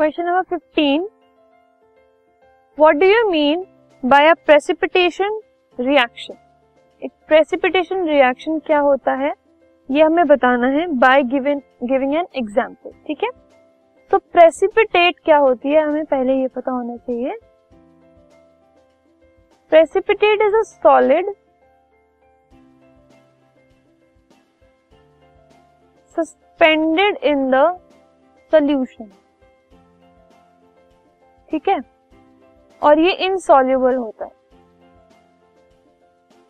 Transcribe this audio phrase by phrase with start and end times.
[0.00, 1.02] Question number 15
[2.78, 3.64] what do you mean
[4.02, 5.38] by a precipitation
[5.78, 6.36] reaction
[7.02, 9.32] एक precipitation reaction क्या होता है?
[9.88, 13.30] ये हमें बताना है by giving giving an example ठीक है?
[14.10, 15.82] तो प्रेसिपिटेट क्या होती है?
[15.82, 17.38] हमें पहले ये पता होना चाहिए।
[19.72, 21.34] Precipitate is a solid
[26.18, 27.64] suspended in the
[28.52, 29.12] solution
[31.50, 31.80] ठीक है?
[32.82, 34.30] और ये इनसॉल्युबल होता है।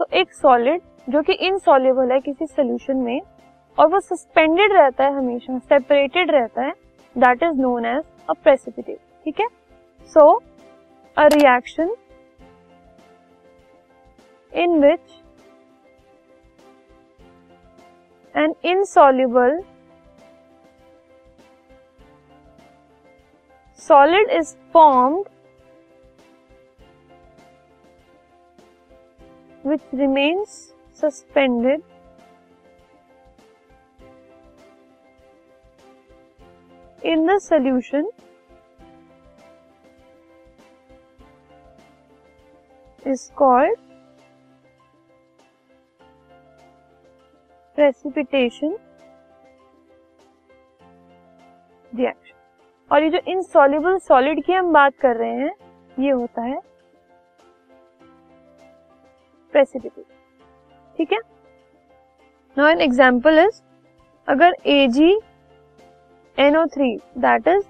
[0.00, 3.20] तो एक सॉलिड जो कि इनसॉल्युबल है किसी सोल्यूशन में,
[3.78, 6.72] और वो सस्पेंडेड रहता है हमेशा सेपरेटेड रहता है
[7.16, 9.46] that is known as a precipitate ठीक है?
[10.10, 10.34] So
[11.16, 11.94] a reaction
[14.52, 15.22] in which
[18.34, 19.60] an insoluble
[23.78, 25.26] solid is formed
[29.62, 31.82] which remains suspended
[37.04, 38.10] in the solution
[43.06, 43.78] is called
[47.76, 48.76] precipitation
[51.92, 52.37] reaction
[52.90, 55.52] और ये जो इनसॉल्युबल सॉलिड की हम बात कर रहे हैं,
[55.98, 56.60] ये होता है
[59.52, 60.04] प्रेसिपिटेट
[60.98, 61.18] ठीक है?
[62.56, 63.60] नाउ एन एग्जांपल इज़
[64.28, 65.18] अगर A G
[66.38, 67.64] N O three that is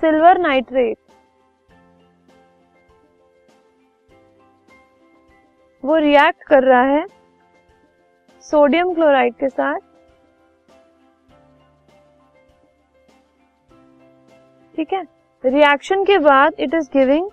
[0.00, 0.96] silver nitrate
[5.84, 7.06] वो रिएक्ट कर रहा है
[8.44, 9.78] सोडियम क्लोराइड के साथ
[14.78, 15.00] ठीक है?
[15.44, 17.30] रिएक्शन के बाद it is giving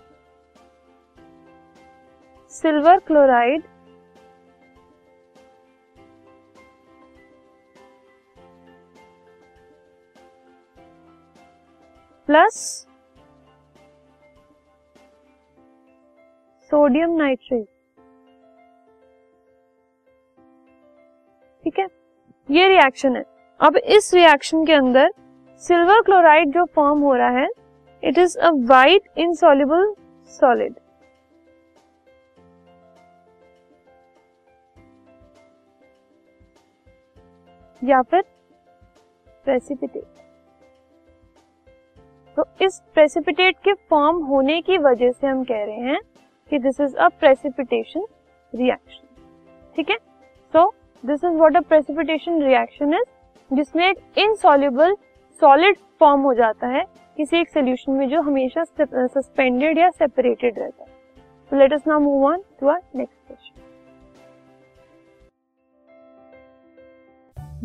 [2.52, 3.64] silver chloride
[12.30, 12.58] plus
[16.72, 17.68] sodium nitrate
[21.64, 21.88] ठीक है?
[22.50, 23.24] ये रिएक्शन है।
[23.59, 25.12] अब इस रिएक्शन के अंदर
[25.64, 27.48] सिल्वर क्लोराइड जो फॉर्म हो रहा है
[28.04, 29.94] it is a white insoluble
[30.32, 30.74] solid
[37.82, 38.22] या फिर
[39.46, 40.04] प्रेसिपिटेट
[42.38, 46.00] तो इस प्रेसिपिटेट के फॉर्म होने की वजह से हम कह रहे हैं
[46.52, 48.06] कि this is a precipitation
[48.54, 49.04] reaction
[49.76, 49.98] ठीक है?
[50.54, 50.70] So
[51.04, 54.96] this is what a precipitation reaction is जिसमें एक इनसॉल्युबल
[55.41, 56.84] सॉलिड फॉर्म हो जाता है
[57.18, 60.90] किसी एक सोल्यूशन में जो हमेशा सस्पेंडेड या सेपरेटेड रहता है।
[61.51, 63.62] तो let us now move on to our next question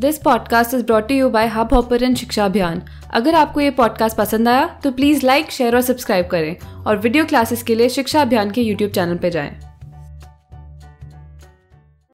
[0.01, 2.83] this podcast is brought you by Hubhopper शिक्षा अभियान
[3.15, 7.25] अगर आपको ये पॉडकास्ट पसंद आया तो प्लीज़ लाइक शेयर और सब्सक्राइब करें और वीडियो
[7.25, 9.70] क्लासेस के लिए शिक्षा अभियान के यूट्यूब चैनल पर जाएँ।